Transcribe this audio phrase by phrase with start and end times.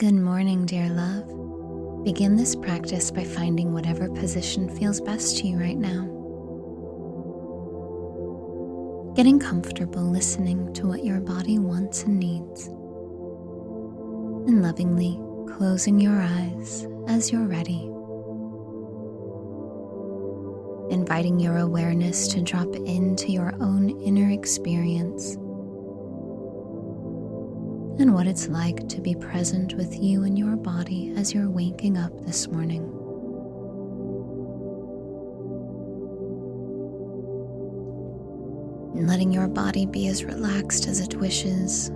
[0.00, 1.26] Good morning, dear love.
[2.04, 6.06] Begin this practice by finding whatever position feels best to you right now.
[9.14, 12.68] Getting comfortable listening to what your body wants and needs.
[14.48, 15.20] And lovingly
[15.54, 17.84] closing your eyes as you're ready.
[20.90, 25.36] Inviting your awareness to drop into your own inner experience
[28.00, 31.98] and what it's like to be present with you and your body as you're waking
[31.98, 32.82] up this morning.
[38.96, 41.90] And letting your body be as relaxed as it wishes.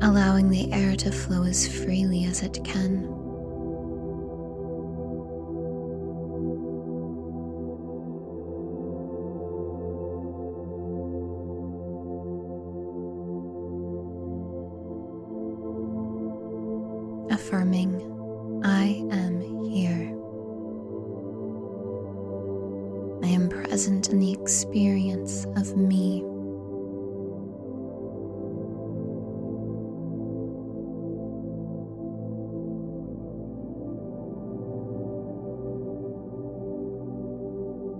[0.00, 3.21] Allowing the air to flow as freely as it can.
[17.52, 20.08] Affirming, I am here.
[23.22, 26.24] I am present in the experience of me.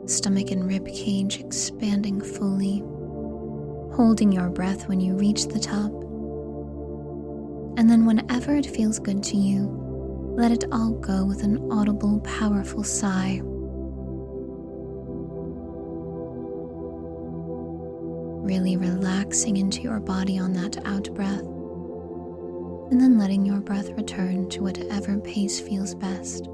[0.07, 2.79] Stomach and rib cage expanding fully,
[3.95, 5.93] holding your breath when you reach the top
[7.77, 9.67] and then, whenever it feels good to you,
[10.37, 13.41] let it all go with an audible, powerful sigh.
[18.43, 21.41] Really relaxing into your body on that out breath,
[22.91, 26.47] and then letting your breath return to whatever pace feels best.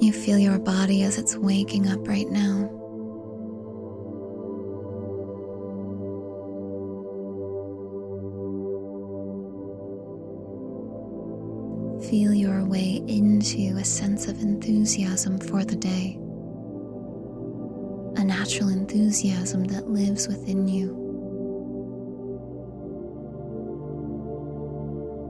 [0.00, 2.77] You feel your body as it's waking up right now.
[13.08, 16.18] Into a sense of enthusiasm for the day,
[18.20, 20.94] a natural enthusiasm that lives within you.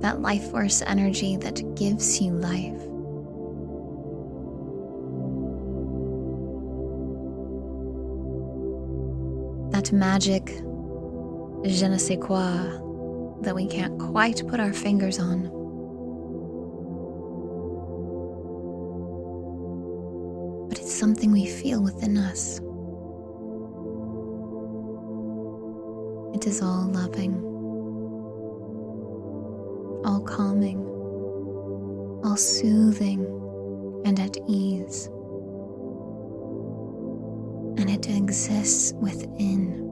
[0.03, 2.78] That life force energy that gives you life.
[9.72, 10.47] That magic
[11.65, 12.43] je ne sais quoi
[13.43, 15.58] that we can't quite put our fingers on.
[20.99, 22.59] Something we feel within us.
[26.35, 27.35] It is all loving,
[30.05, 30.79] all calming,
[32.25, 33.21] all soothing
[34.05, 35.07] and at ease.
[37.79, 39.85] And it exists within.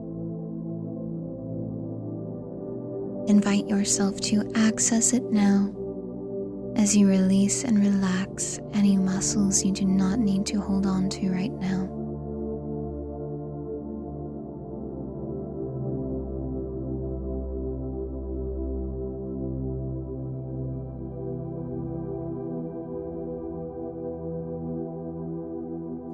[3.29, 5.73] Invite yourself to access it now
[6.77, 11.29] as you release and relax any muscles you do not need to hold on to
[11.31, 11.89] right now.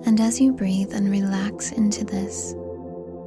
[0.06, 2.54] And as you breathe and relax into this,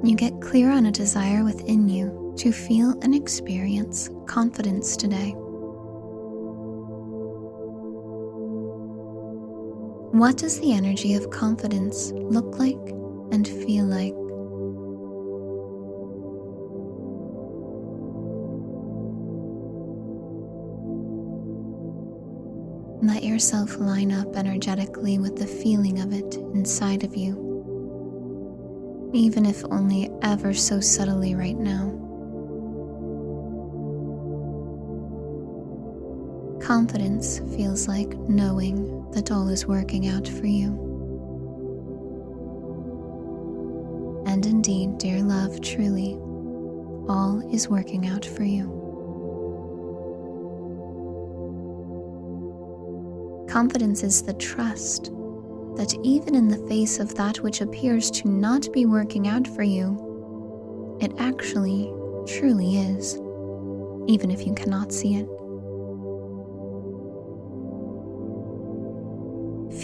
[0.03, 5.35] you get clear on a desire within you to feel and experience confidence today.
[10.17, 12.81] What does the energy of confidence look like
[13.33, 14.15] and feel like?
[23.03, 29.63] Let yourself line up energetically with the feeling of it inside of you, even if
[29.67, 32.06] only ever so subtly right now.
[36.67, 40.73] Confidence feels like knowing that all is working out for you.
[44.27, 46.15] And indeed, dear love, truly,
[47.09, 48.65] all is working out for you.
[53.49, 55.13] Confidence is the trust
[55.77, 59.63] that even in the face of that which appears to not be working out for
[59.63, 61.93] you, it actually
[62.27, 63.15] truly is,
[64.09, 65.29] even if you cannot see it.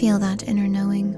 [0.03, 1.13] Feel that inner knowing.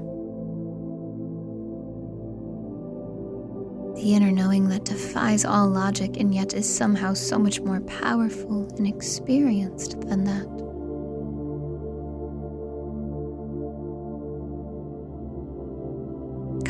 [3.96, 8.72] The inner knowing that defies all logic and yet is somehow so much more powerful
[8.78, 10.46] and experienced than that.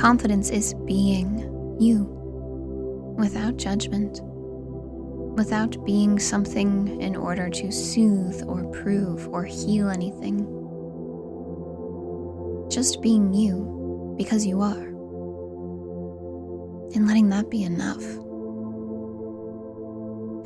[0.00, 2.04] Confidence is being you
[3.18, 4.22] without judgment,
[5.36, 10.55] without being something in order to soothe or prove or heal anything.
[12.68, 14.86] Just being you because you are.
[16.94, 18.02] And letting that be enough.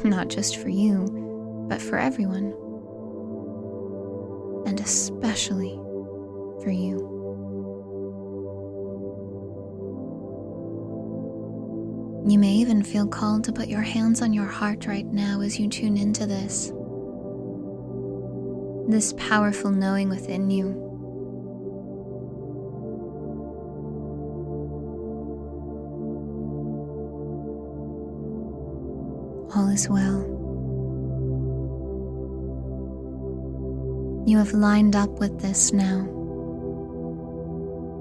[0.04, 2.54] Not just for you, but for everyone.
[4.66, 5.78] And especially
[6.62, 7.06] for you.
[12.26, 15.58] You may even feel called to put your hands on your heart right now as
[15.58, 16.72] you tune into this.
[18.88, 20.89] This powerful knowing within you.
[29.80, 30.20] Is well.
[34.26, 36.02] You have lined up with this now.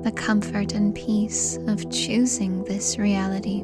[0.03, 3.59] The comfort and peace of choosing this reality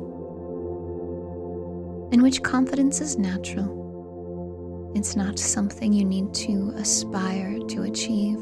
[2.13, 4.93] in which confidence is natural.
[4.95, 8.37] It's not something you need to aspire to achieve.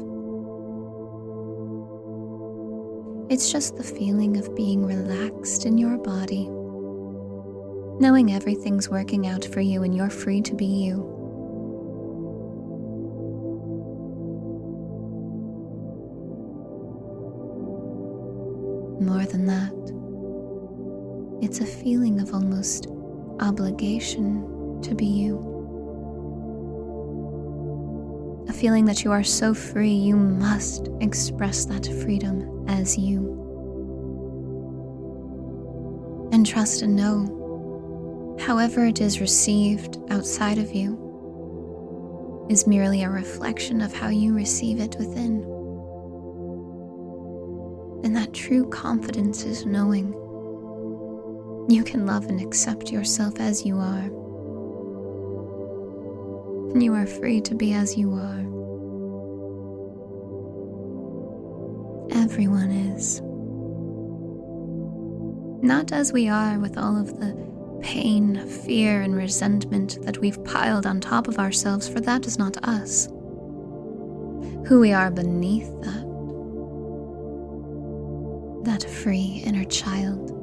[3.28, 6.48] It's just the feeling of being relaxed in your body,
[8.00, 10.96] knowing everything's working out for you and you're free to be you.
[19.00, 19.72] More than that,
[21.44, 22.88] it's a feeling of almost
[23.40, 25.50] obligation to be you.
[28.48, 33.40] A feeling that you are so free, you must express that freedom as you.
[36.32, 37.43] And trust and know,
[38.38, 44.78] however it is received outside of you, is merely a reflection of how you receive
[44.80, 45.42] it within.
[48.04, 50.12] And that true confidence is knowing
[51.68, 54.10] you can love and accept yourself as you are.
[56.72, 58.40] And You are free to be as you are.
[62.10, 63.22] Everyone is.
[65.64, 70.86] Not as we are with all of the pain, fear, and resentment that we've piled
[70.86, 73.06] on top of ourselves, for that is not us.
[74.66, 76.04] Who we are beneath that.
[78.64, 80.34] That free inner child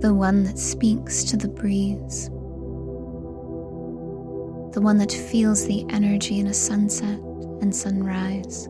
[0.00, 2.30] the one that speaks to the breeze,
[4.72, 7.20] the one that feels the energy in a sunset
[7.60, 8.66] and sunrise,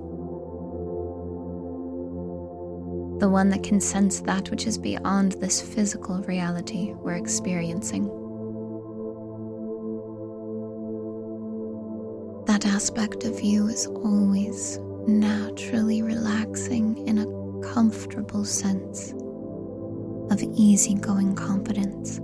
[3.20, 8.06] the one that can sense that which is beyond this physical reality we're experiencing.
[12.46, 19.12] That aspect of you is always naturally relaxing in a comfortable sense
[20.32, 22.16] of easygoing confidence.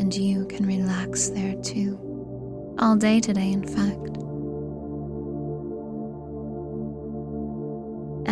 [0.00, 1.98] And you can relax there too,
[2.78, 4.13] all day today, in fact.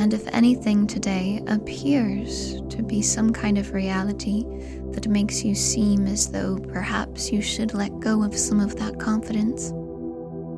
[0.03, 4.43] And if anything today appears to be some kind of reality
[4.91, 8.99] that makes you seem as though perhaps you should let go of some of that
[8.99, 9.71] confidence,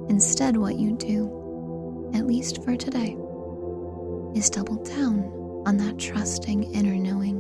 [0.09, 3.19] instead, what you do at least for today,
[4.35, 5.25] is double down
[5.67, 7.39] on that trusting inner knowing.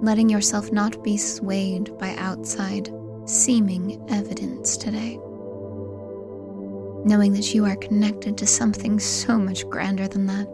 [0.00, 2.88] Letting yourself not be swayed by outside
[3.24, 5.18] seeming evidence today.
[7.06, 10.46] Knowing that you are connected to something so much grander than that.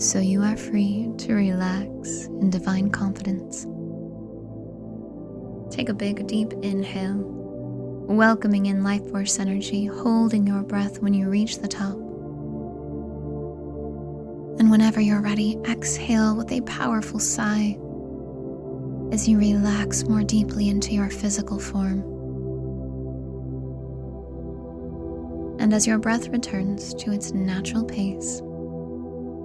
[0.00, 3.66] So you are free to relax in divine confidence.
[5.74, 7.38] Take a big, deep inhale
[8.08, 11.94] welcoming in life force energy, holding your breath when you reach the top.
[14.58, 17.78] And whenever you're ready, exhale with a powerful sigh
[19.12, 22.17] as you relax more deeply into your physical form.
[25.68, 28.40] And as your breath returns to its natural pace,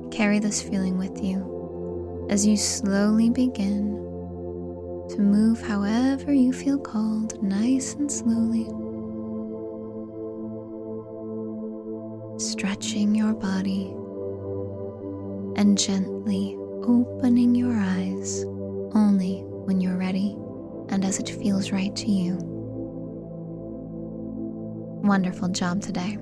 [0.10, 3.96] carry this feeling with you as you slowly begin
[5.10, 8.64] to move however you feel called, nice and slowly.
[12.40, 13.88] Stretching your body
[15.58, 18.46] and gently opening your eyes
[18.96, 20.38] only when you're ready
[20.88, 22.53] and as it feels right to you.
[25.04, 26.18] Wonderful job today.